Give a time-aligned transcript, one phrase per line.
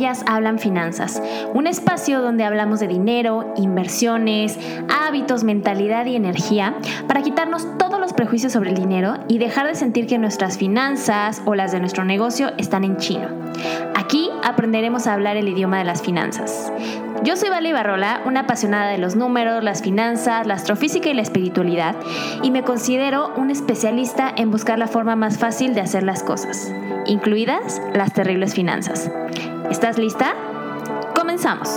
[0.00, 6.74] Ellas Hablan Finanzas, un espacio donde hablamos de dinero, inversiones, hábitos, mentalidad y energía
[7.06, 11.42] para quitarnos todos los prejuicios sobre el dinero y dejar de sentir que nuestras finanzas
[11.44, 13.28] o las de nuestro negocio están en chino.
[13.94, 16.72] Aquí aprenderemos a hablar el idioma de las finanzas.
[17.22, 21.20] Yo soy Vale Barrola, una apasionada de los números, las finanzas, la astrofísica y la
[21.20, 21.94] espiritualidad,
[22.42, 26.72] y me considero un especialista en buscar la forma más fácil de hacer las cosas,
[27.06, 29.10] incluidas las terribles finanzas.
[29.70, 30.34] ¿Estás lista?
[31.14, 31.68] Comenzamos.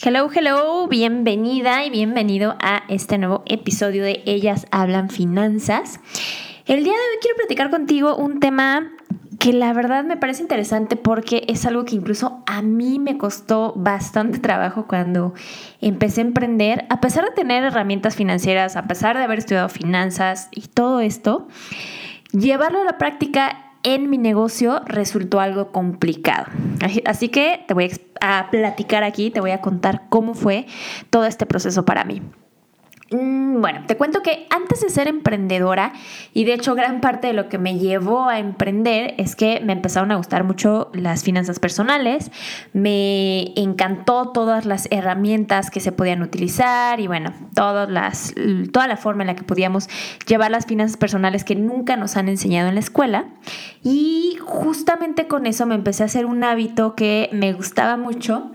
[0.00, 6.00] Hello, hello, bienvenida y bienvenido a este nuevo episodio de Ellas Hablan Finanzas.
[6.66, 8.92] El día de hoy quiero platicar contigo un tema
[9.38, 13.72] que la verdad me parece interesante porque es algo que incluso a mí me costó
[13.76, 15.32] bastante trabajo cuando
[15.80, 20.48] empecé a emprender, a pesar de tener herramientas financieras, a pesar de haber estudiado finanzas
[20.50, 21.46] y todo esto,
[22.32, 26.46] llevarlo a la práctica en mi negocio resultó algo complicado.
[27.06, 30.66] Así que te voy a platicar aquí, te voy a contar cómo fue
[31.10, 32.22] todo este proceso para mí.
[33.10, 35.94] Mm, bueno, te cuento que antes de ser emprendedora,
[36.34, 39.72] y de hecho gran parte de lo que me llevó a emprender es que me
[39.72, 42.30] empezaron a gustar mucho las finanzas personales,
[42.74, 48.34] me encantó todas las herramientas que se podían utilizar y bueno, todas las,
[48.72, 49.88] toda la forma en la que podíamos
[50.26, 53.24] llevar las finanzas personales que nunca nos han enseñado en la escuela.
[53.82, 58.52] Y justamente con eso me empecé a hacer un hábito que me gustaba mucho,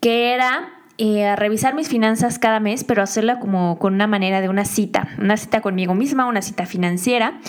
[0.00, 4.40] que era eh, a revisar mis finanzas cada mes, pero hacerla como con una manera
[4.40, 7.40] de una cita, una cita conmigo misma, una cita financiera.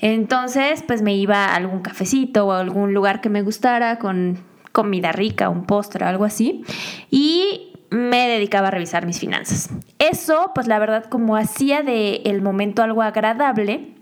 [0.00, 4.38] Entonces, pues me iba a algún cafecito o a algún lugar que me gustara con
[4.72, 6.64] comida rica, un postre algo así.
[7.10, 9.68] Y me dedicaba a revisar mis finanzas.
[9.98, 13.92] Eso, pues la verdad, como hacía de el momento algo agradable,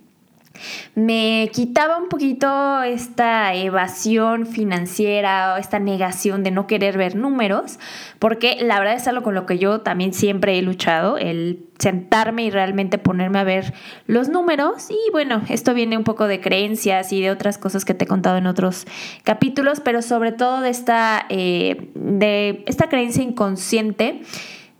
[0.94, 7.78] me quitaba un poquito esta evasión financiera o esta negación de no querer ver números,
[8.18, 12.44] porque la verdad es algo con lo que yo también siempre he luchado, el sentarme
[12.44, 13.72] y realmente ponerme a ver
[14.06, 14.90] los números.
[14.90, 18.08] Y bueno, esto viene un poco de creencias y de otras cosas que te he
[18.08, 18.86] contado en otros
[19.24, 24.20] capítulos, pero sobre todo de esta, eh, de esta creencia inconsciente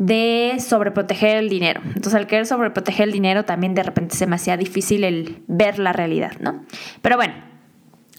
[0.01, 1.83] de sobreproteger el dinero.
[1.85, 5.93] Entonces, al querer sobreproteger el dinero, también de repente me hacía difícil el ver la
[5.93, 6.65] realidad, ¿no?
[7.03, 7.35] Pero bueno,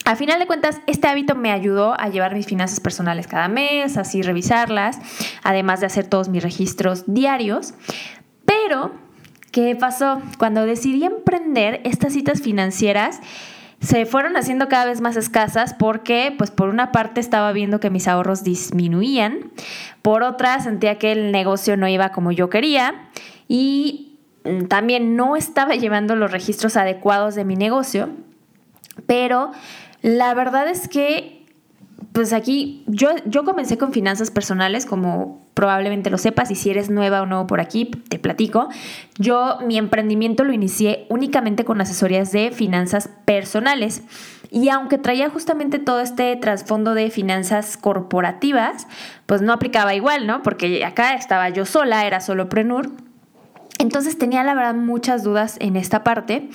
[0.06, 3.98] al final de cuentas, este hábito me ayudó a llevar mis finanzas personales cada mes,
[3.98, 5.00] así revisarlas,
[5.42, 7.74] además de hacer todos mis registros diarios.
[8.46, 8.92] Pero,
[9.52, 10.22] ¿qué pasó?
[10.38, 13.22] Cuando decidí emprender estas citas financieras,
[13.82, 17.90] se fueron haciendo cada vez más escasas porque, pues por una parte estaba viendo que
[17.90, 19.52] mis ahorros disminuían,
[20.02, 23.10] por otra sentía que el negocio no iba como yo quería
[23.48, 28.10] y mm, también no estaba llevando los registros adecuados de mi negocio,
[29.08, 29.52] pero
[30.04, 31.41] la verdad es que
[32.14, 36.90] pues aquí yo, yo comencé con finanzas personales, como probablemente lo sepas, y si eres
[36.90, 38.70] nueva o nuevo por aquí, te platico.
[39.18, 44.04] Yo mi emprendimiento lo inicié únicamente con asesorías de finanzas personales.
[44.50, 48.88] Y aunque traía justamente todo este trasfondo de finanzas corporativas,
[49.26, 50.44] pues no aplicaba igual, ¿no?
[50.44, 52.92] Porque acá estaba yo sola, era solo Prenur.
[53.80, 56.50] Entonces tenía la verdad muchas dudas en esta parte.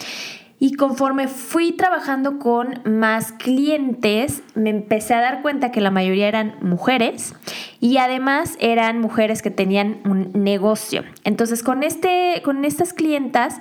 [0.58, 6.28] Y conforme fui trabajando con más clientes, me empecé a dar cuenta que la mayoría
[6.28, 7.34] eran mujeres
[7.78, 11.04] y además eran mujeres que tenían un negocio.
[11.24, 13.56] Entonces, con, este, con estas clientas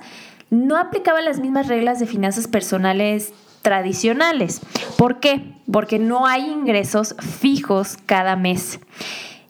[0.48, 4.60] no aplicaba las mismas reglas de finanzas personales tradicionales.
[4.96, 5.42] ¿Por qué?
[5.70, 8.80] Porque no hay ingresos fijos cada mes.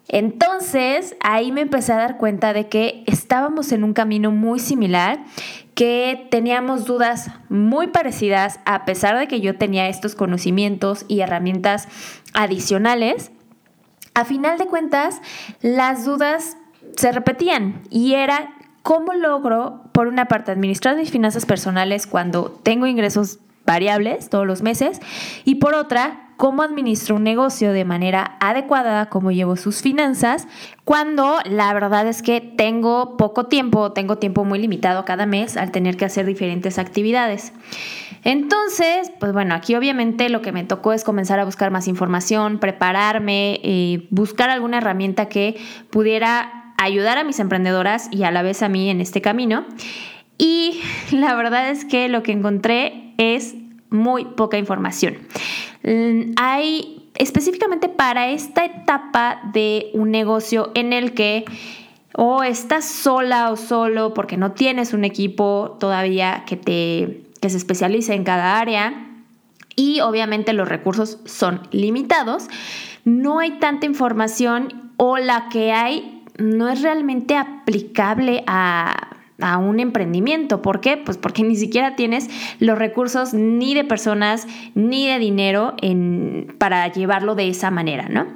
[0.08, 5.18] Entonces, ahí me empecé a dar cuenta de que estábamos en un camino muy similar
[5.76, 11.86] que teníamos dudas muy parecidas a pesar de que yo tenía estos conocimientos y herramientas
[12.32, 13.30] adicionales.
[14.14, 15.20] A final de cuentas,
[15.60, 16.56] las dudas
[16.96, 22.86] se repetían y era cómo logro, por una parte, administrar mis finanzas personales cuando tengo
[22.86, 25.00] ingresos variables todos los meses
[25.44, 30.46] y por otra, cómo administro un negocio de manera adecuada, cómo llevo sus finanzas,
[30.84, 35.70] cuando la verdad es que tengo poco tiempo, tengo tiempo muy limitado cada mes al
[35.70, 37.52] tener que hacer diferentes actividades.
[38.24, 42.58] Entonces, pues bueno, aquí obviamente lo que me tocó es comenzar a buscar más información,
[42.58, 45.56] prepararme, eh, buscar alguna herramienta que
[45.90, 49.64] pudiera ayudar a mis emprendedoras y a la vez a mí en este camino.
[50.38, 50.80] Y
[51.12, 53.54] la verdad es que lo que encontré es
[53.90, 55.16] muy poca información.
[55.86, 61.44] Mm, hay específicamente para esta etapa de un negocio en el que
[62.14, 67.56] o estás sola o solo porque no tienes un equipo todavía que te que se
[67.56, 69.06] especialice en cada área
[69.76, 72.48] y obviamente los recursos son limitados.
[73.04, 80.62] No hay tanta información o la que hay no es realmente aplicable a, un emprendimiento.
[80.62, 80.96] ¿Por qué?
[80.96, 82.28] Pues porque ni siquiera tienes
[82.58, 85.74] los recursos ni de personas ni de dinero
[86.58, 88.26] para llevarlo de esa manera, ¿no?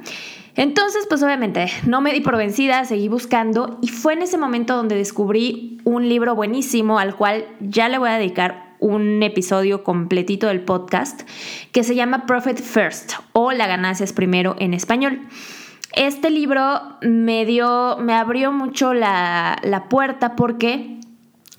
[0.56, 4.76] Entonces, pues obviamente no me di por vencida, seguí buscando y fue en ese momento
[4.76, 10.49] donde descubrí un libro buenísimo al cual ya le voy a dedicar un episodio completito
[10.49, 11.23] del podcast
[11.73, 15.20] que se llama Profit First o La ganancia es primero en español.
[15.92, 21.00] Este libro me dio, me abrió mucho la, la puerta porque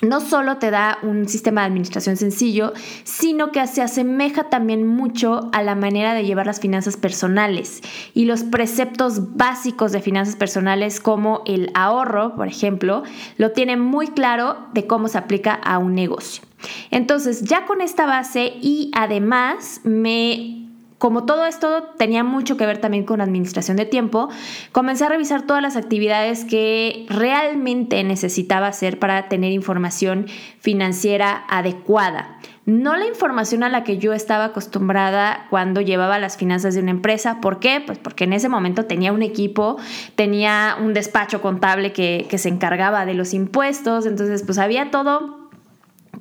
[0.01, 2.73] no solo te da un sistema de administración sencillo,
[3.03, 7.81] sino que se asemeja también mucho a la manera de llevar las finanzas personales
[8.13, 13.03] y los preceptos básicos de finanzas personales como el ahorro, por ejemplo,
[13.37, 16.43] lo tiene muy claro de cómo se aplica a un negocio.
[16.89, 20.60] Entonces, ya con esta base y además me
[21.01, 24.30] como todo esto tenía mucho que ver también con administración de tiempo,
[24.71, 30.27] comencé a revisar todas las actividades que realmente necesitaba hacer para tener información
[30.59, 32.38] financiera adecuada.
[32.68, 36.92] No la información a la que yo estaba acostumbrada cuando llevaba las finanzas de una
[36.92, 37.42] empresa.
[37.42, 37.81] ¿Por qué?
[37.83, 39.77] Pues porque en ese momento tenía un equipo,
[40.13, 45.50] tenía un despacho contable que, que se encargaba de los impuestos, entonces pues había todo,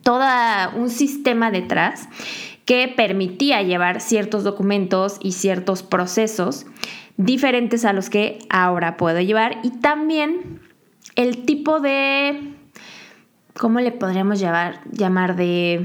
[0.02, 0.24] todo
[0.74, 2.08] un sistema detrás
[2.70, 6.66] que permitía llevar ciertos documentos y ciertos procesos
[7.16, 10.60] diferentes a los que ahora puedo llevar y también
[11.16, 12.54] el tipo de,
[13.58, 15.34] ¿cómo le podríamos llamar?
[15.34, 15.84] De,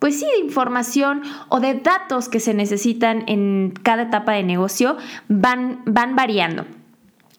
[0.00, 4.96] pues sí, de información o de datos que se necesitan en cada etapa de negocio
[5.28, 6.66] van, van variando.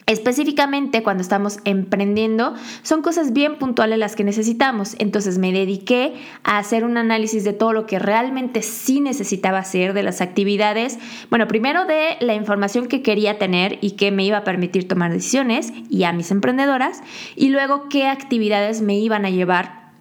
[0.07, 4.95] Específicamente cuando estamos emprendiendo, son cosas bien puntuales las que necesitamos.
[4.99, 6.13] Entonces me dediqué
[6.45, 10.97] a hacer un análisis de todo lo que realmente sí necesitaba hacer, de las actividades.
[11.29, 15.11] Bueno, primero de la información que quería tener y que me iba a permitir tomar
[15.11, 17.01] decisiones y a mis emprendedoras.
[17.35, 19.91] Y luego qué actividades me iban a llevar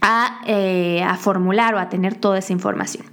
[0.00, 3.04] a, eh, a formular o a tener toda esa información.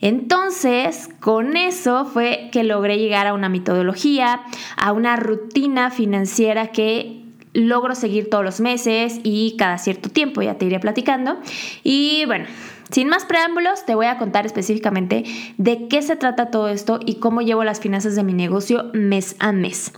[0.00, 4.42] Entonces, con eso fue que logré llegar a una metodología,
[4.76, 7.22] a una rutina financiera que
[7.54, 11.38] logro seguir todos los meses y cada cierto tiempo, ya te iré platicando.
[11.82, 12.44] Y bueno,
[12.90, 15.24] sin más preámbulos, te voy a contar específicamente
[15.56, 19.36] de qué se trata todo esto y cómo llevo las finanzas de mi negocio mes
[19.38, 19.92] a mes.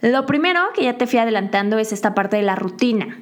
[0.00, 3.18] Lo primero que ya te fui adelantando es esta parte de la rutina.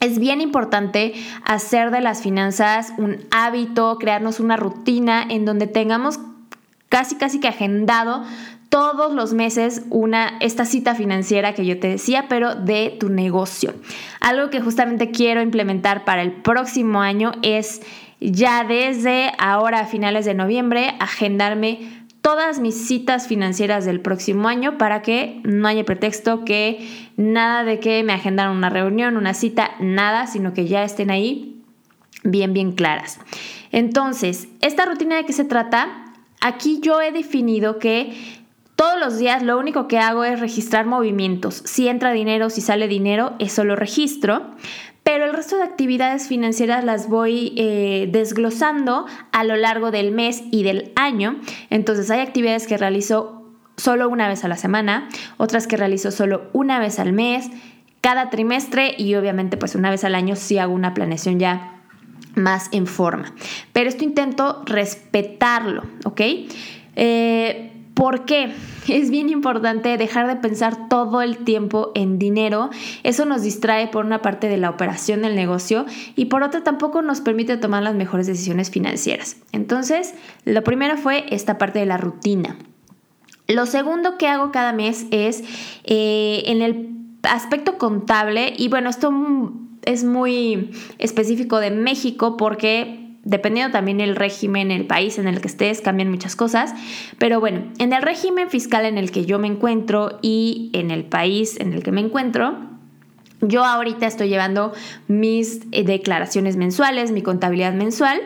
[0.00, 1.14] Es bien importante
[1.44, 6.18] hacer de las finanzas un hábito, crearnos una rutina en donde tengamos
[6.88, 8.24] casi casi que agendado
[8.68, 13.72] todos los meses una esta cita financiera que yo te decía, pero de tu negocio.
[14.20, 17.82] Algo que justamente quiero implementar para el próximo año es
[18.20, 24.78] ya desde ahora a finales de noviembre agendarme todas mis citas financieras del próximo año
[24.78, 29.72] para que no haya pretexto que nada de que me agendaron una reunión, una cita,
[29.78, 31.62] nada, sino que ya estén ahí
[32.22, 33.20] bien, bien claras.
[33.72, 36.14] Entonces, ¿esta rutina de qué se trata?
[36.40, 38.16] Aquí yo he definido que
[38.74, 41.62] todos los días lo único que hago es registrar movimientos.
[41.66, 44.46] Si entra dinero, si sale dinero, eso lo registro
[45.04, 50.42] pero el resto de actividades financieras las voy eh, desglosando a lo largo del mes
[50.50, 51.36] y del año.
[51.70, 53.42] Entonces hay actividades que realizo
[53.76, 57.50] solo una vez a la semana, otras que realizo solo una vez al mes,
[58.00, 61.82] cada trimestre y obviamente pues una vez al año sí hago una planeación ya
[62.34, 63.34] más en forma.
[63.74, 66.20] Pero esto intento respetarlo, ¿ok?
[66.96, 68.52] Eh, ¿Por qué?
[68.88, 72.70] Es bien importante dejar de pensar todo el tiempo en dinero.
[73.04, 75.86] Eso nos distrae por una parte de la operación del negocio
[76.16, 79.36] y por otra tampoco nos permite tomar las mejores decisiones financieras.
[79.52, 82.56] Entonces, lo primero fue esta parte de la rutina.
[83.46, 85.44] Lo segundo que hago cada mes es
[85.84, 86.90] eh, en el
[87.22, 89.12] aspecto contable y bueno, esto
[89.82, 95.48] es muy específico de México porque dependiendo también el régimen, el país en el que
[95.48, 96.74] estés, cambian muchas cosas.
[97.18, 101.04] Pero bueno, en el régimen fiscal en el que yo me encuentro y en el
[101.04, 102.56] país en el que me encuentro,
[103.40, 104.72] yo ahorita estoy llevando
[105.06, 108.20] mis eh, declaraciones mensuales, mi contabilidad mensual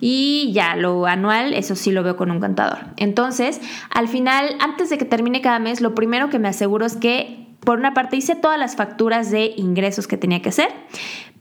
[0.00, 2.78] y ya lo anual, eso sí lo veo con un contador.
[2.96, 6.96] Entonces, al final, antes de que termine cada mes, lo primero que me aseguro es
[6.96, 10.68] que por una parte hice todas las facturas de ingresos que tenía que hacer,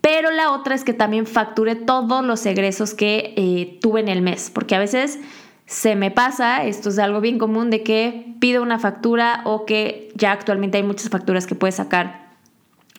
[0.01, 4.21] pero la otra es que también facture todos los egresos que eh, tuve en el
[4.21, 5.19] mes, porque a veces
[5.67, 10.11] se me pasa, esto es algo bien común, de que pido una factura o que
[10.15, 12.31] ya actualmente hay muchas facturas que puedes sacar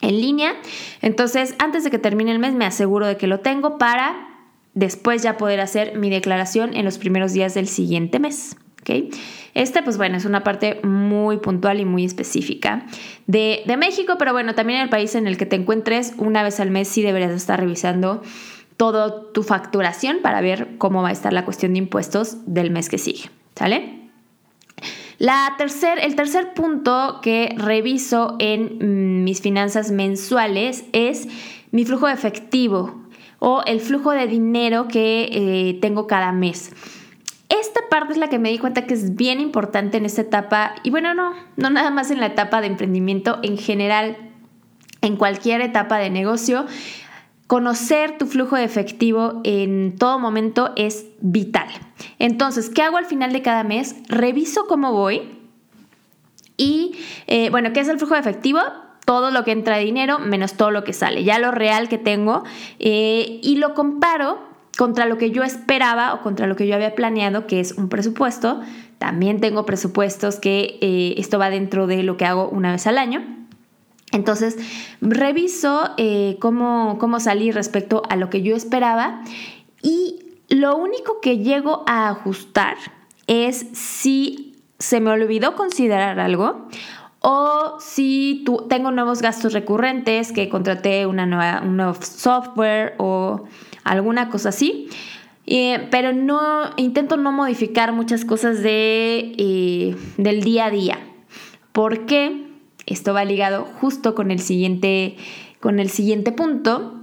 [0.01, 0.55] en línea.
[1.01, 4.27] Entonces, antes de que termine el mes, me aseguro de que lo tengo para
[4.73, 8.55] después ya poder hacer mi declaración en los primeros días del siguiente mes.
[8.83, 9.09] ¿Okay?
[9.53, 12.85] Esta, pues bueno, es una parte muy puntual y muy específica
[13.27, 16.43] de, de, México, pero bueno, también en el país en el que te encuentres, una
[16.43, 18.21] vez al mes sí deberías estar revisando
[18.77, 22.89] todo tu facturación para ver cómo va a estar la cuestión de impuestos del mes
[22.89, 23.29] que sigue.
[23.55, 24.03] ¿Sale?
[25.19, 31.27] La tercer, el tercer punto que reviso en mm, mis finanzas mensuales es
[31.71, 33.03] mi flujo efectivo
[33.39, 36.71] o el flujo de dinero que eh, tengo cada mes.
[37.61, 40.73] Esta parte es la que me di cuenta que es bien importante en esta etapa
[40.81, 44.17] y bueno, no, no nada más en la etapa de emprendimiento, en general,
[45.01, 46.65] en cualquier etapa de negocio.
[47.45, 51.67] Conocer tu flujo de efectivo en todo momento es vital.
[52.17, 53.97] Entonces, ¿qué hago al final de cada mes?
[54.07, 55.21] Reviso cómo voy
[56.57, 56.95] y,
[57.27, 58.61] eh, bueno, ¿qué es el flujo de efectivo?
[59.05, 61.97] todo lo que entra de dinero menos todo lo que sale, ya lo real que
[61.97, 62.45] tengo,
[62.79, 66.95] eh, y lo comparo contra lo que yo esperaba o contra lo que yo había
[66.95, 68.61] planeado, que es un presupuesto.
[68.97, 72.97] También tengo presupuestos que eh, esto va dentro de lo que hago una vez al
[72.97, 73.23] año.
[74.11, 74.57] Entonces,
[75.01, 79.21] reviso eh, cómo, cómo salí respecto a lo que yo esperaba
[79.81, 82.77] y lo único que llego a ajustar
[83.25, 86.67] es si se me olvidó considerar algo
[87.19, 93.45] o si tú, tengo nuevos gastos recurrentes, que contraté una nueva, un nuevo software o
[93.83, 94.89] alguna cosa así.
[95.45, 100.99] Eh, pero no intento no modificar muchas cosas de, eh, del día a día.
[101.71, 102.47] porque
[102.85, 105.15] Esto va ligado justo con el siguiente,
[105.59, 106.99] con el siguiente punto.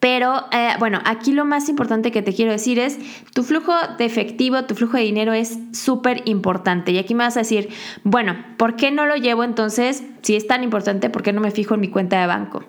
[0.00, 2.98] Pero eh, bueno, aquí lo más importante que te quiero decir es,
[3.34, 6.92] tu flujo de efectivo, tu flujo de dinero es súper importante.
[6.92, 7.68] Y aquí me vas a decir,
[8.02, 10.02] bueno, ¿por qué no lo llevo entonces?
[10.22, 12.64] Si es tan importante, ¿por qué no me fijo en mi cuenta de banco?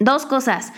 [0.00, 0.72] Dos cosas.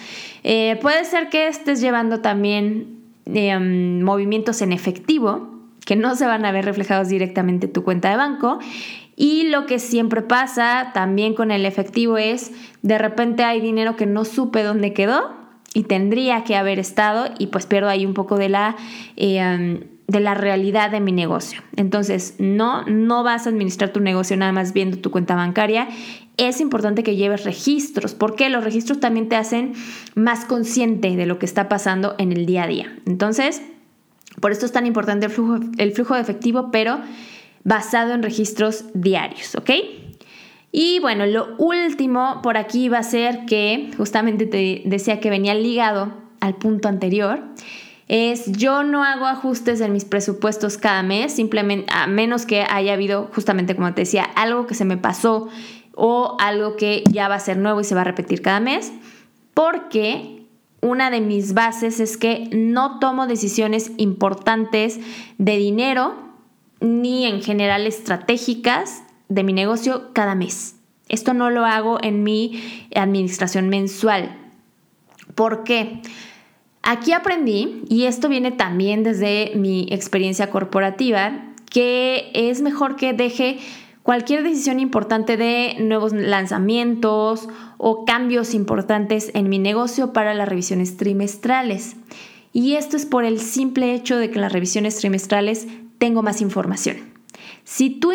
[0.45, 5.49] Eh, puede ser que estés llevando también em, movimientos en efectivo
[5.87, 8.59] que no se van a ver reflejados directamente en tu cuenta de banco.
[9.14, 12.52] Y lo que siempre pasa también con el efectivo es,
[12.83, 15.35] de repente hay dinero que no supe dónde quedó
[15.75, 18.76] y tendría que haber estado y pues pierdo ahí un poco de la,
[19.17, 21.62] eh, de la realidad de mi negocio.
[21.75, 25.88] Entonces, no, no vas a administrar tu negocio nada más viendo tu cuenta bancaria.
[26.37, 29.73] Es importante que lleves registros, porque los registros también te hacen
[30.14, 32.95] más consciente de lo que está pasando en el día a día.
[33.07, 33.62] Entonces,
[34.40, 37.00] por esto es tan importante el flujo, el flujo de efectivo, pero
[37.64, 39.71] basado en registros diarios, ¿ok?
[40.73, 45.54] Y bueno, lo último por aquí va a ser que justamente te decía que venía
[45.54, 47.45] ligado al punto anterior.
[48.14, 52.92] Es yo no hago ajustes en mis presupuestos cada mes, simplemente a menos que haya
[52.92, 55.49] habido justamente como te decía, algo que se me pasó
[55.95, 58.92] o algo que ya va a ser nuevo y se va a repetir cada mes,
[59.54, 60.45] porque
[60.83, 65.00] una de mis bases es que no tomo decisiones importantes
[65.38, 66.14] de dinero
[66.81, 70.76] ni en general estratégicas de mi negocio cada mes.
[71.09, 74.37] Esto no lo hago en mi administración mensual.
[75.35, 76.02] ¿Por qué?
[76.83, 83.59] Aquí aprendí, y esto viene también desde mi experiencia corporativa, que es mejor que deje
[84.03, 87.49] cualquier decisión importante de nuevos lanzamientos
[87.79, 91.97] o cambios importantes en mi negocio para las revisiones trimestrales.
[92.53, 96.41] Y esto es por el simple hecho de que en las revisiones trimestrales tengo más
[96.41, 96.97] información.
[97.65, 98.12] Si tú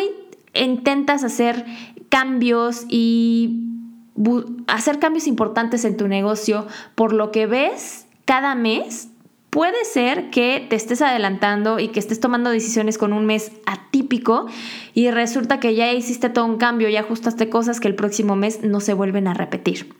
[0.54, 1.64] intentas hacer
[2.10, 3.64] cambios y
[4.66, 9.08] hacer cambios importantes en tu negocio por lo que ves cada mes,
[9.48, 14.44] puede ser que te estés adelantando y que estés tomando decisiones con un mes atípico
[14.92, 18.62] y resulta que ya hiciste todo un cambio, y ajustaste cosas que el próximo mes
[18.62, 19.94] no se vuelven a repetir.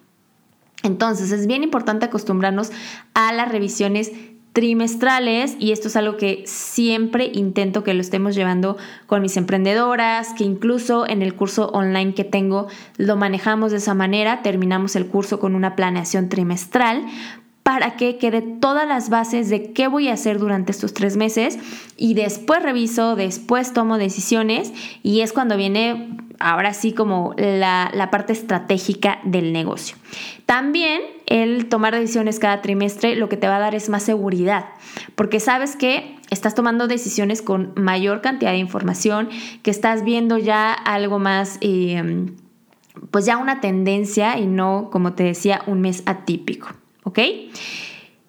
[0.83, 2.71] Entonces es bien importante acostumbrarnos
[3.15, 4.13] a las revisiones
[4.53, 10.35] trimestrales y esto es algo que siempre intento que lo estemos llevando con mis emprendedoras,
[10.35, 12.67] que incluso en el curso online que tengo
[12.99, 17.07] lo manejamos de esa manera, terminamos el curso con una planeación trimestral
[17.69, 21.59] para que quede todas las bases de qué voy a hacer durante estos tres meses
[21.99, 24.73] y después reviso, después tomo decisiones
[25.03, 29.99] y es cuando viene ahora sí como la, la parte estratégica del negocio.
[30.47, 34.65] También el tomar decisiones cada trimestre lo que te va a dar es más seguridad,
[35.15, 39.29] porque sabes que estás tomando decisiones con mayor cantidad de información,
[39.63, 41.59] que estás viendo ya algo más...
[41.61, 42.33] Eh,
[43.13, 46.71] pues ya una tendencia y no, como te decía, un mes atípico.
[47.09, 47.19] ¿Ok?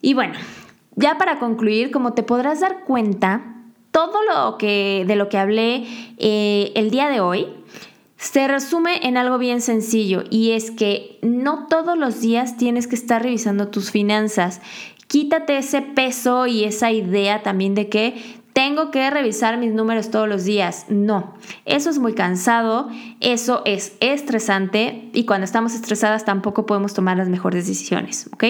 [0.01, 0.35] Y bueno,
[0.95, 3.55] ya para concluir, como te podrás dar cuenta,
[3.91, 5.85] todo lo que, de lo que hablé
[6.17, 7.47] eh, el día de hoy
[8.17, 12.95] se resume en algo bien sencillo y es que no todos los días tienes que
[12.95, 14.61] estar revisando tus finanzas.
[15.07, 20.27] Quítate ese peso y esa idea también de que tengo que revisar mis números todos
[20.27, 20.85] los días.
[20.89, 22.89] No, eso es muy cansado,
[23.21, 28.43] eso es estresante y cuando estamos estresadas tampoco podemos tomar las mejores decisiones, ¿ok?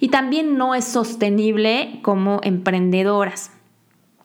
[0.00, 3.50] Y también no es sostenible como emprendedoras.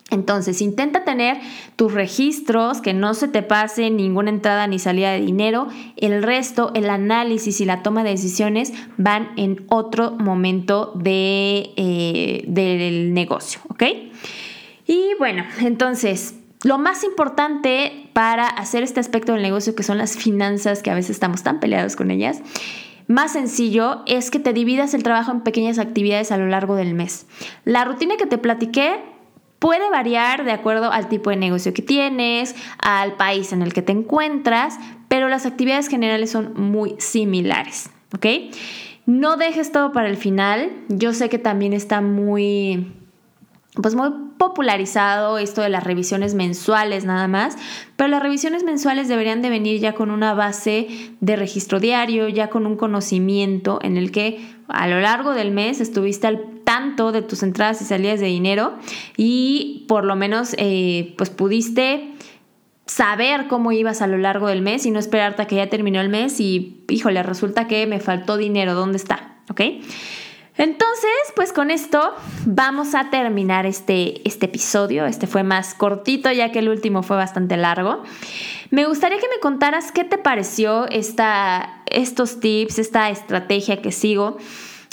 [0.10, 1.38] Entonces, intenta tener
[1.76, 5.68] tus registros, que no se te pase ninguna entrada ni salida de dinero.
[5.98, 12.46] El resto, el análisis y la toma de decisiones van en otro momento de, eh,
[12.48, 13.84] del negocio, ¿ok?
[14.88, 20.18] Y bueno, entonces, lo más importante para hacer este aspecto del negocio, que son las
[20.18, 22.42] finanzas, que a veces estamos tan peleados con ellas,
[23.08, 26.96] más sencillo es que te dividas el trabajo en pequeñas actividades a lo largo del
[26.96, 27.28] mes.
[27.64, 29.00] La rutina que te platiqué
[29.60, 33.82] puede variar de acuerdo al tipo de negocio que tienes, al país en el que
[33.82, 38.26] te encuentras, pero las actividades generales son muy similares, ¿ok?
[39.06, 40.72] No dejes todo para el final.
[40.90, 42.92] Yo sé que también está muy
[43.82, 47.58] pues muy popularizado esto de las revisiones mensuales nada más,
[47.96, 50.88] pero las revisiones mensuales deberían de venir ya con una base
[51.20, 55.80] de registro diario, ya con un conocimiento en el que a lo largo del mes
[55.80, 58.74] estuviste al tanto de tus entradas y salidas de dinero
[59.16, 62.12] y por lo menos eh, pues pudiste
[62.88, 66.02] saber cómo ibas a lo largo del mes y no esperarte a que ya terminó
[66.02, 69.38] el mes y híjole, resulta que me faltó dinero, ¿dónde está?
[69.50, 69.62] ¿Ok?
[70.58, 72.14] Entonces, pues con esto
[72.46, 75.06] vamos a terminar este, este episodio.
[75.06, 78.04] Este fue más cortito ya que el último fue bastante largo.
[78.70, 84.38] Me gustaría que me contaras qué te pareció esta, estos tips, esta estrategia que sigo.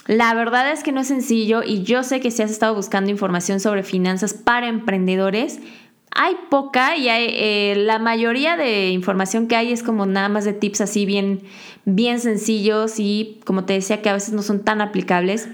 [0.07, 3.11] La verdad es que no es sencillo y yo sé que si has estado buscando
[3.11, 5.61] información sobre finanzas para emprendedores,
[6.15, 10.45] hay poca y hay, eh, la mayoría de información que hay es como nada más
[10.45, 11.43] de tips así bien,
[11.85, 15.49] bien sencillos y como te decía que a veces no son tan aplicables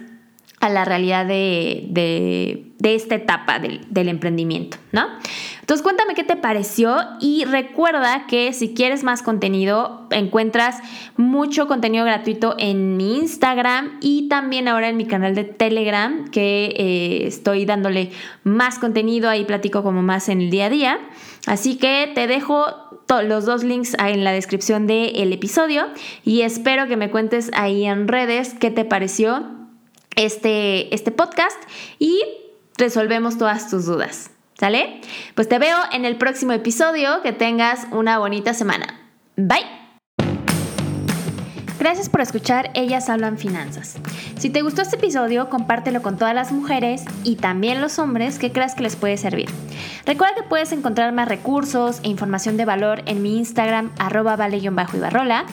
[0.60, 5.07] a la realidad de, esta etapa del, emprendimiento, ¿no?
[5.61, 10.79] Entonces cuéntame qué te pareció y recuerda que si quieres más contenido encuentras
[11.16, 16.74] mucho contenido gratuito en mi Instagram y también ahora en mi canal de Telegram que
[16.76, 18.11] eh, estoy dándole
[18.44, 20.98] más contenido, ahí platico como más en el día a día.
[21.46, 22.66] Así que te dejo
[23.24, 25.88] los dos links en la descripción del episodio
[26.24, 29.46] y espero que me cuentes ahí en redes qué te pareció
[30.16, 31.59] este, este podcast
[31.98, 32.20] y
[32.78, 34.30] resolvemos todas tus dudas.
[34.58, 35.00] ¿Sale?
[35.34, 37.22] Pues te veo en el próximo episodio.
[37.22, 38.86] Que tengas una bonita semana.
[39.36, 39.88] Bye.
[41.78, 43.94] Gracias por escuchar Ellas Hablan Finanzas.
[44.38, 48.50] Si te gustó este episodio, compártelo con todas las mujeres y también los hombres que
[48.50, 49.48] creas que les puede servir.
[50.04, 55.44] Recuerda que puedes encontrar más recursos e información de valor en mi Instagram, arroba vale-ibarrola,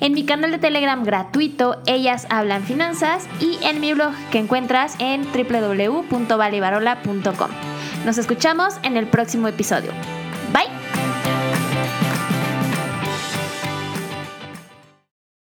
[0.00, 4.96] en mi canal de Telegram gratuito, Ellas Hablan Finanzas, y en mi blog que encuentras
[4.98, 7.50] en www.valebarola.com.
[8.06, 9.90] Nos escuchamos en el próximo episodio.
[10.52, 10.83] Bye.